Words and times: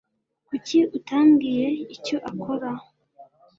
Kuki 0.47 0.79
utambwiye 0.97 1.67
icyo 1.95 2.17
ukora? 2.31 2.71